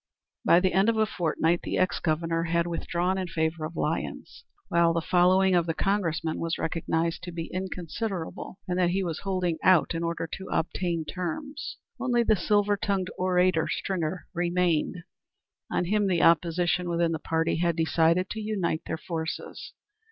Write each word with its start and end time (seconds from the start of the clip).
By 0.43 0.59
the 0.59 0.73
end 0.73 0.89
of 0.89 0.97
a 0.97 1.05
fortnight 1.05 1.61
the 1.61 1.77
ex 1.77 1.99
Governor 1.99 2.45
had 2.45 2.65
withdrawn 2.65 3.19
in 3.19 3.27
favor 3.27 3.65
of 3.65 3.75
Lyons; 3.75 4.43
while 4.67 4.93
the 4.93 4.99
following 5.01 5.53
of 5.53 5.67
the 5.67 5.75
Congressman 5.75 6.39
was 6.39 6.57
recognized 6.57 7.21
to 7.21 7.31
be 7.31 7.51
inconsiderable, 7.53 8.57
and 8.67 8.79
that 8.79 8.89
he 8.89 9.03
was 9.03 9.19
holding 9.19 9.59
out 9.63 9.93
in 9.93 10.01
order 10.03 10.25
to 10.33 10.49
obtain 10.51 11.05
terms. 11.05 11.77
Only 11.99 12.23
the 12.23 12.35
silver 12.35 12.77
tongued 12.77 13.11
orator, 13.15 13.67
Stringer, 13.67 14.25
remained. 14.33 15.03
On 15.71 15.85
him 15.85 16.07
the 16.07 16.23
opposition 16.23 16.89
within 16.89 17.11
the 17.11 17.19
party 17.19 17.57
had 17.57 17.75
decided 17.75 18.27
to 18.31 18.39
unite 18.41 18.81
their 18.87 18.97
forces. 18.97 19.73